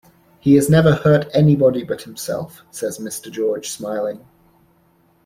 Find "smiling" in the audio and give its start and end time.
3.69-4.25